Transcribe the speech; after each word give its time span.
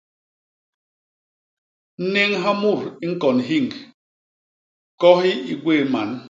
Néñha 2.13 2.51
mut 2.61 2.81
i 3.03 3.05
ñkon 3.13 3.37
hiñg, 3.47 3.67
kohi 5.01 5.31
i 5.51 5.53
gwéé 5.61 5.83
man. 5.93 6.09